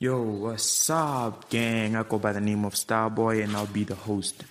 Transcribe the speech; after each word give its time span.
Yo, 0.00 0.20
what's 0.20 0.90
up, 0.90 1.48
gang? 1.50 1.94
I 1.94 2.02
go 2.02 2.18
by 2.18 2.32
the 2.32 2.40
name 2.40 2.64
of 2.64 2.74
Starboy 2.74 3.44
and 3.44 3.54
I'll 3.54 3.66
be 3.66 3.84
the 3.84 3.94
host. 3.94 4.42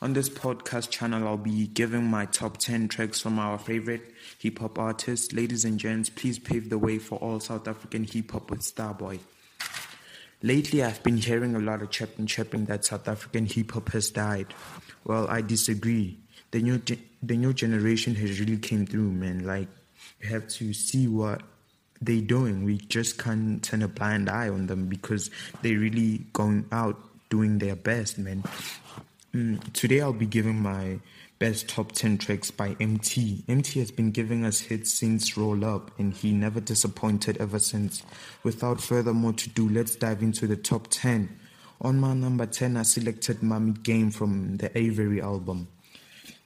On 0.00 0.12
this 0.12 0.28
podcast 0.28 0.88
channel, 0.90 1.26
I'll 1.26 1.36
be 1.36 1.66
giving 1.66 2.04
my 2.04 2.26
top 2.26 2.58
10 2.58 2.86
tracks 2.86 3.20
from 3.20 3.40
our 3.40 3.58
favorite 3.58 4.14
hip 4.38 4.60
hop 4.60 4.78
artists. 4.78 5.32
Ladies 5.32 5.64
and 5.64 5.80
gents, 5.80 6.10
please 6.10 6.38
pave 6.38 6.70
the 6.70 6.78
way 6.78 6.98
for 6.98 7.18
all 7.18 7.40
South 7.40 7.66
African 7.66 8.04
hip 8.04 8.30
hop 8.30 8.50
with 8.50 8.60
Starboy. 8.60 9.18
Lately, 10.44 10.84
I've 10.84 11.02
been 11.02 11.16
hearing 11.16 11.56
a 11.56 11.58
lot 11.58 11.82
of 11.82 11.90
chapping 11.90 12.26
chapping 12.26 12.66
that 12.66 12.84
South 12.84 13.08
African 13.08 13.46
hip 13.46 13.72
hop 13.72 13.90
has 13.90 14.10
died. 14.10 14.54
Well, 15.02 15.26
I 15.28 15.40
disagree. 15.40 16.18
The 16.52 16.62
new 16.62 16.78
ge- 16.78 17.02
the 17.20 17.36
new 17.36 17.52
generation 17.52 18.14
has 18.14 18.38
really 18.38 18.58
came 18.58 18.86
through, 18.86 19.10
man. 19.10 19.44
Like 19.44 19.68
you 20.20 20.28
have 20.28 20.46
to 20.50 20.72
see 20.72 21.08
what 21.08 21.42
they 22.04 22.20
doing. 22.20 22.64
We 22.64 22.78
just 22.78 23.18
can't 23.18 23.62
turn 23.62 23.82
a 23.82 23.88
blind 23.88 24.28
eye 24.28 24.48
on 24.48 24.66
them 24.66 24.86
because 24.86 25.30
they're 25.62 25.78
really 25.78 26.18
going 26.32 26.66
out 26.72 27.00
doing 27.30 27.58
their 27.58 27.76
best, 27.76 28.18
man. 28.18 28.44
Mm, 29.34 29.72
today 29.72 30.00
I'll 30.00 30.12
be 30.12 30.26
giving 30.26 30.60
my 30.60 31.00
best 31.38 31.68
top 31.68 31.92
10 31.92 32.18
tracks 32.18 32.50
by 32.50 32.74
Emtee. 32.74 33.42
Emtee 33.44 33.80
has 33.80 33.90
been 33.90 34.12
giving 34.12 34.44
us 34.44 34.60
hits 34.60 34.94
since 34.94 35.36
Roll 35.36 35.64
Up 35.64 35.90
and 35.98 36.14
he 36.14 36.32
never 36.32 36.60
disappointed 36.60 37.36
ever 37.38 37.58
since. 37.58 38.02
Without 38.42 38.80
further 38.80 39.12
more 39.12 39.32
to 39.32 39.48
do, 39.50 39.68
let's 39.68 39.96
dive 39.96 40.22
into 40.22 40.46
the 40.46 40.56
top 40.56 40.86
10. 40.90 41.36
On 41.80 41.98
my 41.98 42.14
number 42.14 42.46
10, 42.46 42.76
I 42.76 42.82
selected 42.82 43.42
Mommy 43.42 43.72
Game 43.72 44.10
from 44.10 44.58
the 44.58 44.76
Avery 44.78 45.20
album. 45.20 45.68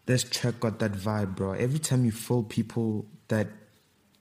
This 0.06 0.24
track 0.24 0.60
got 0.60 0.78
that 0.78 0.92
vibe, 0.92 1.36
bro. 1.36 1.52
Every 1.52 1.78
time 1.78 2.06
you 2.06 2.12
feel 2.12 2.42
people 2.42 3.04
that 3.28 3.48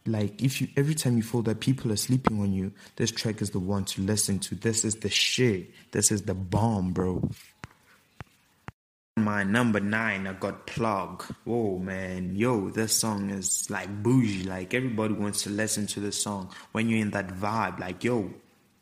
like 0.08 0.42
if 0.42 0.62
you 0.62 0.68
every 0.78 0.96
time 0.96 1.18
you 1.18 1.24
feel 1.24 1.42
that 1.44 1.60
people 1.60 1.92
are 1.92 1.98
sleeping 1.98 2.40
on 2.40 2.54
you, 2.54 2.72
this 2.96 3.12
track 3.12 3.42
is 3.42 3.52
the 3.52 3.60
one 3.60 3.86
to 3.86 4.02
listen 4.02 4.40
to. 4.40 4.56
This 4.56 4.86
is 4.86 4.96
the 4.96 5.10
shit. 5.10 5.72
This 5.92 6.12
is 6.12 6.24
the 6.24 6.34
bomb, 6.34 6.94
bro. 6.94 7.30
My 9.18 9.44
number 9.44 9.80
nine, 9.80 10.28
I 10.28 10.34
got 10.34 10.68
plug. 10.68 11.23
Whoa, 11.44 11.80
man, 11.80 12.36
yo, 12.36 12.70
this 12.70 12.94
song 12.94 13.31
is 13.31 13.70
like 13.70 14.04
bougie. 14.04 14.44
Like 14.44 14.73
everybody 14.73 15.14
wants 15.14 15.44
to 15.44 15.50
listen 15.50 15.88
to 15.88 16.00
this 16.00 16.22
song 16.22 16.52
when 16.72 16.88
you're 16.88 17.00
in 17.00 17.12
that 17.12 17.30
vibe. 17.30 17.80
Like 17.80 18.03
yo, 18.03 18.31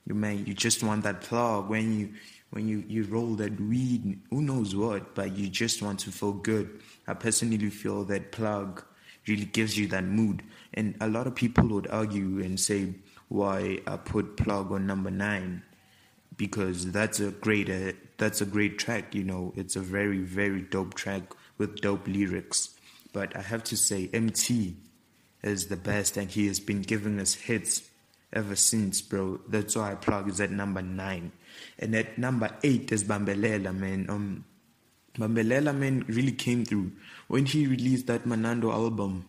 you 0.05 0.15
man, 0.15 0.45
you 0.45 0.53
just 0.53 0.83
want 0.83 1.03
that 1.03 1.21
plug 1.21 1.69
when 1.69 1.99
you 1.99 2.13
when 2.51 2.67
you 2.67 2.83
you 2.87 3.03
roll 3.05 3.35
that 3.35 3.59
weed. 3.59 4.19
Who 4.29 4.41
knows 4.41 4.75
what, 4.75 5.15
but 5.15 5.35
you 5.35 5.49
just 5.49 5.81
want 5.81 5.99
to 6.01 6.11
feel 6.11 6.33
good. 6.33 6.81
I 7.07 7.13
personally 7.13 7.69
feel 7.69 8.03
that 8.05 8.31
plug 8.31 8.83
really 9.27 9.45
gives 9.45 9.77
you 9.77 9.87
that 9.87 10.03
mood. 10.03 10.43
And 10.73 10.95
a 11.01 11.07
lot 11.07 11.27
of 11.27 11.35
people 11.35 11.67
would 11.69 11.87
argue 11.87 12.41
and 12.41 12.59
say 12.59 12.95
why 13.27 13.79
I 13.87 13.97
put 13.97 14.37
plug 14.37 14.71
on 14.71 14.85
number 14.85 15.11
nine? 15.11 15.63
Because 16.37 16.91
that's 16.91 17.19
a 17.19 17.31
great 17.31 17.69
uh, 17.69 17.93
that's 18.17 18.41
a 18.41 18.45
great 18.45 18.77
track 18.77 19.15
you 19.15 19.23
know. 19.23 19.53
It's 19.55 19.75
a 19.75 19.81
very 19.81 20.19
very 20.19 20.61
dope 20.61 20.93
track 20.93 21.23
with 21.57 21.81
dope 21.81 22.07
lyrics. 22.07 22.71
But 23.13 23.35
i 23.35 23.41
have 23.41 23.63
to 23.65 23.77
say 23.77 24.09
Emtee 24.09 24.75
is 25.41 25.67
the 25.67 25.77
best 25.77 26.17
and 26.17 26.29
he 26.29 26.47
has 26.47 26.59
been 26.59 26.81
giving 26.81 27.19
us 27.19 27.33
hits 27.33 27.89
ever 28.33 28.55
since 28.55 29.01
bro. 29.01 29.39
That's 29.47 29.75
why 29.75 29.95
plug 29.95 30.29
is 30.29 30.41
at 30.41 30.51
number 30.51 30.81
9 30.81 31.31
and 31.79 31.95
at 31.95 32.17
number 32.17 32.49
8 32.63 32.91
is 32.91 33.05
bambelela 33.05 33.73
man. 33.73 34.07
Um 34.09 34.45
bambelela 35.17 35.75
man 35.75 36.05
really 36.07 36.31
came 36.31 36.65
through 36.65 36.91
when 37.27 37.45
he 37.45 37.67
released 37.67 38.07
that 38.07 38.25
manando 38.25 38.71
album 38.71 39.25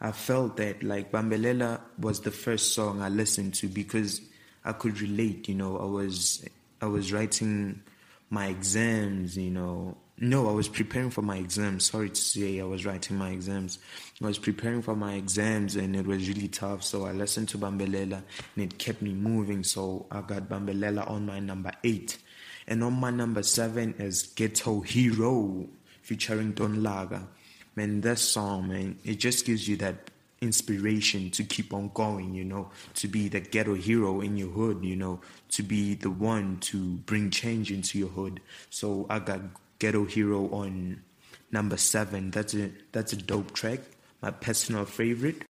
i 0.00 0.12
felt 0.12 0.56
that 0.56 0.82
like 0.82 1.10
bambelela 1.10 1.80
was 1.98 2.20
the 2.20 2.30
first 2.30 2.74
song 2.74 3.02
i 3.02 3.08
listened 3.08 3.54
to 3.54 3.68
because 3.68 4.20
I 4.68 4.72
could 4.72 5.00
relate. 5.00 5.48
You 5.48 5.54
know, 5.54 5.78
I 5.78 5.84
was 5.84 6.44
I 6.80 6.86
was 6.86 7.12
writing 7.12 7.82
my 8.28 8.48
exams. 8.48 9.36
You 9.36 9.50
know, 9.50 9.96
no, 10.18 10.48
I 10.48 10.52
was 10.52 10.68
preparing 10.68 11.10
for 11.10 11.22
my 11.22 11.38
exams. 11.38 11.86
Sorry 11.86 12.10
to 12.10 12.20
say, 12.20 12.60
I 12.60 12.64
was 12.64 12.84
writing 12.84 13.16
my 13.16 13.30
exams. 13.30 13.78
I 14.22 14.26
was 14.26 14.38
preparing 14.38 14.82
for 14.82 14.94
my 14.94 15.14
exams, 15.14 15.76
and 15.76 15.96
it 15.96 16.06
was 16.06 16.28
really 16.28 16.48
tough. 16.48 16.84
So 16.84 17.06
I 17.06 17.12
listened 17.12 17.48
to 17.50 17.58
Bambelela, 17.58 18.22
and 18.56 18.64
it 18.64 18.78
kept 18.78 19.00
me 19.00 19.14
moving. 19.14 19.64
So 19.64 20.06
I 20.10 20.20
got 20.20 20.50
Bambelela 20.50 21.08
on 21.10 21.24
my 21.24 21.40
number 21.40 21.72
eight, 21.82 22.18
and 22.68 22.84
on 22.84 22.92
my 22.92 23.10
number 23.10 23.42
seven 23.42 23.94
is 23.98 24.22
Ghetto 24.22 24.80
Hero 24.80 25.66
featuring 26.02 26.52
Don 26.52 26.76
Laga. 26.76 27.26
Man, 27.74 28.02
that 28.02 28.18
song, 28.18 28.68
man, 28.68 28.98
it 29.04 29.18
just 29.18 29.46
gives 29.46 29.66
you 29.66 29.76
that 29.78 30.10
inspiration 30.40 31.30
to 31.30 31.44
keep 31.44 31.72
on 31.72 31.90
going, 31.94 32.34
you 32.34 32.44
know, 32.44 32.70
to 32.94 33.08
be 33.08 33.28
the 33.28 33.40
ghetto 33.40 33.74
hero 33.74 34.20
in 34.20 34.36
your 34.36 34.50
hood, 34.50 34.84
you 34.84 34.96
know, 34.96 35.20
to 35.50 35.62
be 35.62 35.94
the 35.94 36.10
one 36.10 36.58
to 36.60 36.96
bring 36.98 37.30
change 37.30 37.72
into 37.72 37.98
your 37.98 38.08
hood. 38.08 38.40
So 38.70 39.06
I 39.08 39.18
got 39.18 39.40
Ghetto 39.78 40.04
Hero 40.04 40.48
on 40.50 41.02
number 41.50 41.76
seven. 41.76 42.30
That's 42.30 42.54
a 42.54 42.70
that's 42.92 43.12
a 43.12 43.16
dope 43.16 43.52
track. 43.52 43.80
My 44.20 44.30
personal 44.30 44.84
favorite. 44.84 45.44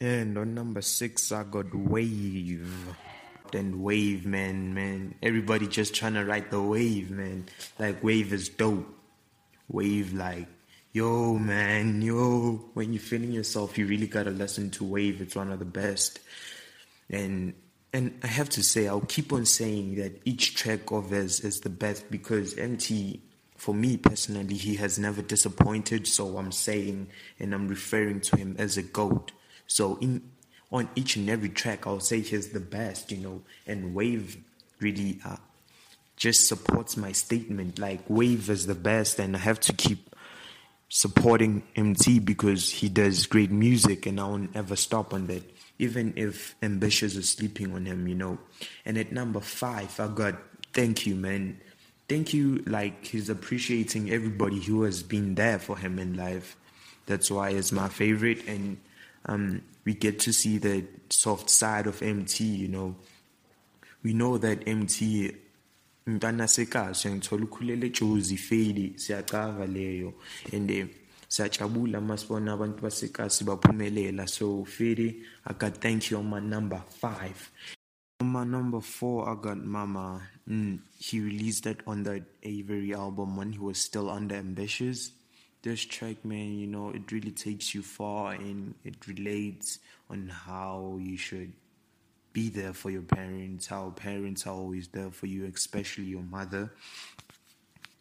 And 0.00 0.38
on 0.38 0.54
number 0.54 0.82
six 0.82 1.32
I 1.32 1.42
got 1.42 1.74
Wave. 1.74 2.96
Then 3.52 3.82
Wave, 3.82 4.26
man, 4.26 4.74
man. 4.74 5.14
Everybody 5.22 5.66
just 5.66 5.94
trying 5.94 6.14
to 6.14 6.24
ride 6.24 6.50
the 6.50 6.62
wave, 6.62 7.10
man. 7.10 7.46
Like 7.78 8.02
Wave 8.02 8.32
is 8.32 8.48
dope. 8.48 8.88
Wave 9.68 10.12
like 10.12 10.48
Yo, 10.92 11.34
man, 11.34 12.02
yo, 12.02 12.68
when 12.74 12.92
you're 12.92 13.00
feeling 13.00 13.30
yourself, 13.30 13.78
you 13.78 13.86
really 13.86 14.08
gotta 14.08 14.30
listen 14.30 14.70
to 14.72 14.82
Wave. 14.82 15.20
It's 15.20 15.36
one 15.36 15.52
of 15.52 15.60
the 15.60 15.64
best. 15.64 16.18
And 17.08 17.54
and 17.92 18.18
I 18.24 18.26
have 18.26 18.48
to 18.50 18.62
say, 18.64 18.88
I'll 18.88 19.00
keep 19.00 19.32
on 19.32 19.46
saying 19.46 19.96
that 19.96 20.20
each 20.24 20.56
track 20.56 20.90
of 20.90 21.10
his 21.10 21.40
is 21.40 21.60
the 21.60 21.70
best 21.70 22.10
because 22.10 22.54
Emtee, 22.54 23.20
for 23.56 23.72
me 23.72 23.98
personally, 23.98 24.56
he 24.56 24.74
has 24.76 24.98
never 24.98 25.22
disappointed. 25.22 26.08
So 26.08 26.38
I'm 26.38 26.50
saying, 26.50 27.08
and 27.38 27.54
I'm 27.54 27.68
referring 27.68 28.20
to 28.22 28.36
him 28.36 28.56
as 28.58 28.76
a 28.76 28.82
goat. 28.82 29.30
So 29.68 29.96
in 30.00 30.22
on 30.72 30.88
each 30.94 31.16
and 31.16 31.28
every 31.28 31.48
track, 31.48 31.86
I'll 31.86 32.00
say 32.00 32.20
he's 32.20 32.50
the 32.50 32.60
best, 32.60 33.10
you 33.10 33.18
know. 33.18 33.42
And 33.66 33.94
Wave 33.94 34.36
really 34.78 35.20
uh, 35.24 35.36
just 36.16 36.46
supports 36.46 36.96
my 36.96 37.12
statement. 37.12 37.78
Like 37.78 38.00
Wave 38.08 38.48
is 38.50 38.66
the 38.66 38.74
best, 38.74 39.18
and 39.18 39.36
I 39.36 39.40
have 39.40 39.60
to 39.60 39.72
keep 39.72 40.14
supporting 40.88 41.62
Emtee 41.76 42.22
because 42.22 42.70
he 42.70 42.88
does 42.88 43.26
great 43.26 43.50
music 43.50 44.06
and 44.06 44.20
I 44.20 44.24
won't 44.24 44.56
ever 44.56 44.74
stop 44.74 45.14
on 45.14 45.28
that. 45.28 45.44
Even 45.78 46.12
if 46.16 46.56
Ambitiouz 46.60 47.16
is 47.16 47.30
sleeping 47.30 47.74
on 47.74 47.86
him, 47.86 48.06
you 48.06 48.14
know. 48.14 48.38
And 48.84 48.98
at 48.98 49.12
number 49.12 49.40
five, 49.40 49.98
I 49.98 50.08
got 50.08 50.34
Thank 50.72 51.06
You, 51.06 51.16
man. 51.16 51.60
Thank 52.08 52.34
you, 52.34 52.62
like 52.66 53.06
he's 53.06 53.30
appreciating 53.30 54.10
everybody 54.10 54.60
who 54.60 54.82
has 54.82 55.02
been 55.02 55.36
there 55.36 55.58
for 55.58 55.78
him 55.78 55.98
in 55.98 56.16
life. 56.16 56.56
That's 57.06 57.30
why 57.30 57.50
it's 57.50 57.72
my 57.72 57.88
favorite 57.88 58.46
and 58.46 58.78
um, 59.26 59.62
we 59.84 59.94
get 59.94 60.18
to 60.20 60.32
see 60.32 60.58
the 60.58 60.84
soft 61.08 61.50
side 61.50 61.86
of 61.86 62.00
Emtee, 62.00 62.58
you 62.58 62.68
know. 62.68 62.96
We 64.02 64.14
know 64.14 64.38
that 64.38 64.64
Emtee 64.66 65.34
mntana 66.06 66.48
sekahle 66.48 67.10
ngithola 67.10 67.44
ukhulele 67.44 67.90
Jozi 67.90 68.36
Feli 68.36 68.92
siyacava 68.96 69.66
leyo. 69.66 70.14
And 70.52 70.70
eh, 70.70 70.86
siyajabula 71.28 72.00
masibona 72.00 72.52
abantu 72.52 72.82
basekasi 72.82 73.44
baphumelela. 73.44 74.28
So 74.28 74.64
Feli 74.64 75.22
I 75.46 75.52
got 75.52 75.80
thank 75.80 76.10
you 76.10 76.18
on 76.18 76.26
my 76.30 76.40
number 76.40 76.82
5 77.02 77.50
on 78.20 78.26
my 78.26 78.44
number 78.44 78.80
4 78.80 79.28
I 79.28 79.34
got 79.42 79.58
Mama 79.64 80.20
mm, 80.48 80.78
he 80.98 81.20
released 81.20 81.64
that 81.64 81.78
on 81.86 82.02
the 82.02 82.22
Avery 82.42 82.94
album 82.94 83.36
when 83.36 83.52
he 83.52 83.58
was 83.58 83.78
still 83.78 84.10
under 84.10 84.34
Ambitiouz 84.36 85.10
this 85.62 85.84
track 85.84 86.24
man 86.24 86.58
you 86.58 86.66
know 86.66 86.90
it 86.90 87.12
really 87.12 87.30
takes 87.30 87.74
you 87.74 87.82
far 87.82 88.32
and 88.32 88.74
it 88.84 89.06
relates 89.06 89.78
on 90.08 90.28
how 90.28 90.98
you 91.00 91.16
should 91.16 91.52
be 92.32 92.48
there 92.48 92.72
for 92.72 92.90
your 92.90 93.02
parents, 93.02 93.66
how 93.66 93.90
parents 93.90 94.46
are 94.46 94.54
always 94.54 94.88
there 94.88 95.10
for 95.10 95.26
you, 95.26 95.50
especially 95.52 96.04
your 96.04 96.22
mother. 96.22 96.72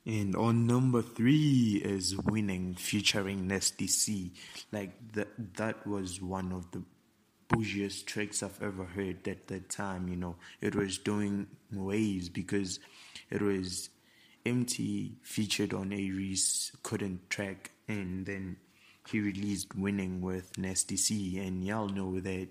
And 0.05 0.35
on 0.35 0.65
number 0.65 1.01
three 1.01 1.81
is 1.83 2.15
Winning 2.17 2.75
featuring 2.75 3.47
Nasty 3.47 3.87
C. 3.87 4.31
Like 4.71 4.91
that 5.13 5.27
that 5.55 5.85
was 5.85 6.21
one 6.21 6.51
of 6.51 6.71
the 6.71 6.83
bougiest 7.49 8.05
tracks 8.05 8.43
I've 8.43 8.61
ever 8.61 8.85
heard 8.85 9.27
at 9.27 9.47
that 9.47 9.69
time, 9.69 10.07
you 10.07 10.15
know. 10.15 10.35
It 10.61 10.75
was 10.75 10.97
doing 10.97 11.47
waves 11.71 12.29
because 12.29 12.79
it 13.29 13.41
was 13.41 13.89
Emtee 14.45 15.13
featured 15.21 15.73
on 15.73 15.91
A-Reece 15.91 16.71
couldn't 16.83 17.29
track 17.29 17.71
and 17.87 18.25
then 18.25 18.57
he 19.09 19.19
released 19.19 19.75
Winning 19.75 20.21
with 20.21 20.57
Nasty 20.57 20.97
C 20.97 21.39
and 21.39 21.63
y'all 21.63 21.89
know 21.89 22.19
that 22.19 22.47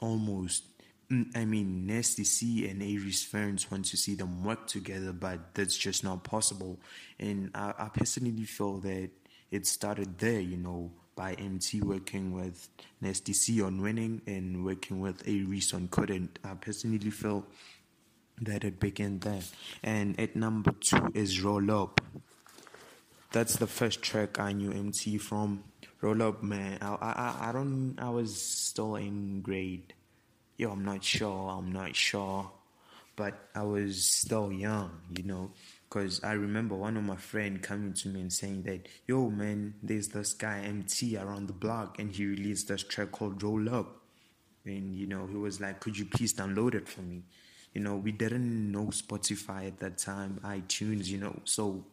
almost 0.00 0.64
mm, 1.10 1.36
I 1.36 1.44
mean, 1.44 1.86
Nasty 1.86 2.24
C 2.24 2.68
and 2.68 2.82
A-Reece 2.82 3.24
Ferns 3.24 3.70
want 3.70 3.86
to 3.86 3.96
see 3.96 4.14
them 4.14 4.44
work 4.44 4.66
together, 4.66 5.12
but 5.12 5.54
that's 5.54 5.76
just 5.76 6.04
not 6.04 6.24
possible. 6.24 6.78
And 7.18 7.50
I, 7.54 7.74
I 7.78 7.88
personally 7.88 8.44
feel 8.44 8.78
that 8.78 9.10
it 9.50 9.66
started 9.66 10.18
there, 10.18 10.40
you 10.40 10.56
know, 10.56 10.90
by 11.16 11.34
Emtee 11.36 11.82
working 11.82 12.32
with 12.32 12.68
Nasty 13.00 13.32
C 13.32 13.62
on 13.62 13.80
winning 13.80 14.20
and 14.26 14.64
working 14.64 15.00
with 15.00 15.26
A-Reece 15.26 15.72
on 15.74 15.88
couldn't. 15.88 16.38
I 16.44 16.54
personally 16.54 17.10
feel 17.10 17.46
that 18.40 18.64
it 18.64 18.80
began 18.80 19.18
there. 19.20 19.42
And 19.82 20.18
at 20.18 20.36
number 20.36 20.72
two 20.72 21.10
is 21.14 21.40
Roll 21.40 21.70
Up. 21.70 22.00
That's 23.32 23.56
the 23.56 23.66
first 23.66 24.02
track 24.02 24.38
I 24.38 24.52
knew 24.52 24.70
Emtee 24.70 25.20
from. 25.20 25.64
Roll 26.00 26.22
Up, 26.22 26.42
man. 26.42 26.78
I, 26.80 26.94
I, 26.94 27.48
I 27.48 27.52
don't, 27.52 27.96
I 27.98 28.10
was 28.10 28.40
still 28.40 28.96
in 28.96 29.40
grade. 29.40 29.94
Yo, 30.56 30.70
I'm 30.70 30.84
not 30.84 31.02
sure, 31.02 31.50
I'm 31.50 31.72
not 31.72 31.96
sure. 31.96 32.50
But 33.16 33.48
I 33.54 33.62
was 33.62 34.04
still 34.04 34.52
young, 34.52 34.90
you 35.16 35.24
know. 35.24 35.50
Because 35.88 36.22
I 36.24 36.32
remember 36.32 36.74
one 36.74 36.96
of 36.96 37.04
my 37.04 37.16
friend 37.16 37.62
coming 37.62 37.94
to 37.94 38.08
me 38.08 38.20
and 38.20 38.32
saying 38.32 38.62
that, 38.64 38.88
yo, 39.06 39.30
man, 39.30 39.74
there's 39.82 40.08
this 40.08 40.32
guy 40.32 40.64
Emtee 40.66 41.22
around 41.22 41.46
the 41.46 41.52
block 41.52 42.00
and 42.00 42.10
he 42.10 42.26
released 42.26 42.68
this 42.68 42.82
track 42.82 43.12
called 43.12 43.40
Roll 43.42 43.72
Up. 43.72 44.00
And, 44.64 44.96
you 44.96 45.06
know, 45.06 45.26
he 45.26 45.36
was 45.36 45.60
like, 45.60 45.78
could 45.78 45.96
you 45.96 46.06
please 46.06 46.34
download 46.34 46.74
it 46.74 46.88
for 46.88 47.02
me? 47.02 47.22
You 47.74 47.80
know, 47.82 47.96
we 47.96 48.12
didn't 48.12 48.70
know 48.70 48.86
Spotify 48.86 49.66
at 49.66 49.80
that 49.80 49.98
time, 49.98 50.40
iTunes, 50.44 51.08
you 51.08 51.18
know. 51.18 51.40
So 51.44 51.84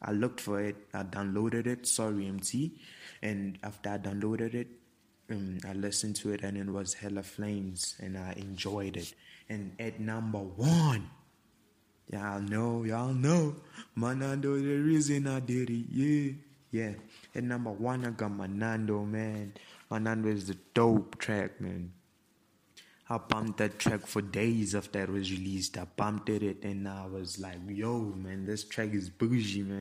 I 0.00 0.12
looked 0.12 0.40
for 0.40 0.60
it, 0.60 0.76
I 0.94 1.02
downloaded 1.02 1.66
it, 1.66 1.86
sorry, 1.86 2.24
Emtee. 2.24 2.72
And 3.20 3.58
after 3.62 3.90
I 3.90 3.98
downloaded 3.98 4.54
it, 4.54 4.68
um, 5.30 5.58
I 5.68 5.72
listened 5.72 6.16
to 6.16 6.32
it 6.32 6.42
and 6.42 6.56
it 6.56 6.66
was 6.66 6.94
hella 6.94 7.22
flames 7.22 7.96
and 8.00 8.16
I 8.16 8.34
enjoyed 8.36 8.96
it. 8.96 9.12
And 9.48 9.72
at 9.80 9.98
number 9.98 10.38
one, 10.38 11.10
y'all 12.10 12.40
know, 12.40 12.84
y'all 12.84 13.12
know, 13.12 13.56
Manando, 13.96 14.62
the 14.62 14.78
reason 14.78 15.26
I 15.26 15.40
did 15.40 15.70
it, 15.70 15.86
yeah. 15.90 16.32
Yeah, 16.70 16.92
at 17.34 17.44
number 17.44 17.70
one, 17.70 18.04
I 18.04 18.10
got 18.10 18.30
Manando, 18.30 19.06
man. 19.08 19.54
Manando 19.90 20.26
is 20.26 20.48
the 20.48 20.56
dope 20.74 21.18
track, 21.18 21.58
man. 21.62 21.92
I 23.10 23.16
bumped 23.16 23.56
that 23.56 23.78
track 23.78 24.06
for 24.06 24.20
days 24.20 24.74
after 24.74 25.02
it 25.02 25.08
was 25.08 25.30
released. 25.30 25.78
I 25.78 25.86
bumped 25.96 26.28
it 26.28 26.62
and 26.62 26.86
I 26.86 27.06
was 27.06 27.38
like, 27.38 27.56
yo, 27.66 28.00
man, 28.00 28.44
this 28.44 28.64
track 28.64 28.92
is 28.92 29.08
bougie, 29.08 29.62
man. 29.62 29.80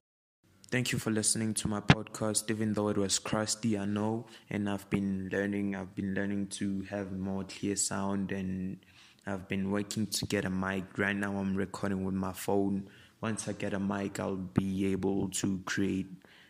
Thank 0.72 0.94
you 0.94 1.00
for 1.00 1.12
listening 1.12 1.54
to 1.56 1.68
my 1.68 1.82
podcast, 1.82 2.50
even 2.50 2.74
though 2.74 2.88
it 2.88 2.98
was 2.98 3.20
crusty, 3.20 3.78
I 3.78 3.84
know, 3.84 4.28
and 4.50 4.70
I've 4.70 4.90
been 4.90 5.30
learning. 5.32 5.76
I've 5.76 5.94
been 5.94 6.14
learning 6.14 6.48
to 6.60 6.84
have 6.90 7.12
more 7.12 7.44
clear 7.44 7.76
sound, 7.76 8.32
and 8.32 8.78
I've 9.26 9.48
been 9.48 9.72
working 9.72 10.08
to 10.08 10.26
get 10.26 10.46
a 10.46 10.50
mic. 10.50 10.98
Right 10.98 11.16
now, 11.16 11.38
I'm 11.38 11.56
recording 11.56 12.04
with 12.04 12.16
my 12.16 12.34
phone. 12.34 12.90
Once 13.22 13.48
I 13.48 13.54
get 13.54 13.74
a 13.74 13.80
mic, 13.80 14.20
I'll 14.20 14.36
be 14.36 14.92
able 14.92 15.30
to 15.30 15.62
create 15.66 16.08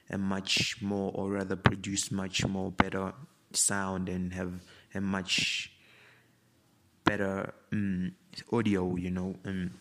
a 0.09 0.17
much 0.17 0.81
more, 0.81 1.11
or 1.13 1.31
rather, 1.31 1.55
produce 1.55 2.11
much 2.11 2.45
more 2.45 2.71
better 2.71 3.13
sound 3.53 4.09
and 4.09 4.33
have 4.33 4.53
a 4.95 5.01
much 5.01 5.76
better 7.07 7.53
um, 7.71 8.11
audio, 8.51 8.95
you 8.95 9.11
know. 9.11 9.35
Um, 9.45 9.71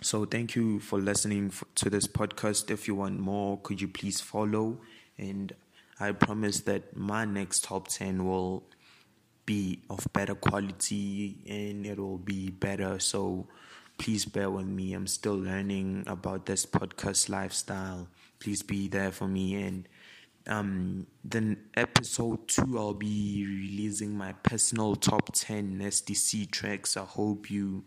so 0.00 0.24
thank 0.24 0.56
you 0.56 0.80
for 0.80 0.98
listening 0.98 1.52
to 1.76 1.88
this 1.88 2.06
podcast. 2.06 2.70
If 2.70 2.88
you 2.88 2.96
want 2.96 3.20
more, 3.20 3.58
could 3.62 3.80
you 3.80 3.88
please 3.88 4.20
follow? 4.20 4.78
And 5.16 5.52
I 6.00 6.12
promise 6.12 6.60
that 6.62 6.96
my 6.96 7.24
next 7.24 7.64
top 7.64 7.88
10 7.88 8.24
will 8.26 8.64
be 9.46 9.80
of 9.88 10.06
better 10.12 10.34
quality 10.34 11.38
and 11.48 11.86
it 11.86 11.98
will 11.98 12.18
be 12.18 12.50
better. 12.50 12.98
So 12.98 13.46
please 13.98 14.24
bear 14.24 14.50
with 14.50 14.66
me. 14.66 14.92
I'm 14.94 15.06
still 15.06 15.36
learning 15.38 16.04
about 16.06 16.46
this 16.46 16.66
podcast 16.66 17.28
lifestyle. 17.28 18.08
Please 18.40 18.62
be 18.62 18.88
there 18.88 19.12
for 19.12 19.28
me. 19.28 19.54
And 19.62 19.88
um, 20.46 21.06
then 21.24 21.56
episode 21.74 22.46
two, 22.48 22.78
I'll 22.78 22.94
be 22.94 23.44
releasing 23.46 24.16
my 24.16 24.32
personal 24.32 24.94
top 24.94 25.30
10 25.34 25.78
SDC 25.78 26.50
tracks. 26.50 26.96
I 26.96 27.04
hope 27.04 27.50
you 27.50 27.84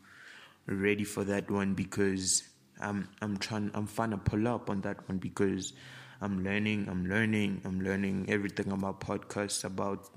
are 0.68 0.76
ready 0.76 1.04
for 1.04 1.24
that 1.26 1.52
one 1.52 1.76
because 1.76 2.44
I'm 2.80 3.10
I'm 3.22 3.38
trying 3.38 3.72
I'm 3.74 3.88
trying 3.88 4.12
to 4.12 4.18
pull 4.18 4.48
up 4.48 4.70
on 4.70 4.82
that 4.82 5.08
one 5.08 5.18
because 5.18 5.74
I'm 6.22 6.44
learning 6.44 6.88
I'm 6.90 7.08
learning 7.08 7.62
I'm 7.66 7.82
learning 7.82 8.26
everything 8.30 8.72
about 8.72 9.00
podcasts 9.00 9.64
about 9.64 10.10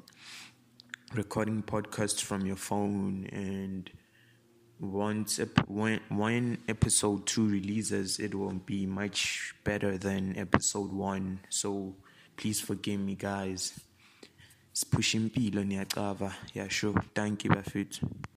recording 1.14 1.62
podcasts 1.62 2.22
from 2.22 2.46
your 2.46 2.56
phone 2.56 3.28
and 3.32 3.90
once 4.78 5.40
when 5.66 6.00
when 6.08 6.58
episode 6.68 7.26
2 7.26 7.48
releases 7.48 8.18
it 8.18 8.34
will 8.34 8.52
be 8.52 8.86
much 8.86 9.54
better 9.64 9.98
than 9.98 10.36
episode 10.38 10.92
1 10.92 11.40
so 11.48 11.96
please 12.40 12.60
forgive 12.64 12.98
me 12.98 13.14
guys. 13.14 13.72
Sipusha 14.72 15.18
impilo 15.18 15.64
niyacava 15.64 16.34
yeah 16.54 16.68
sure. 16.68 17.02
Thank 17.14 17.44
you 17.44 17.50
bafethu 17.50 18.06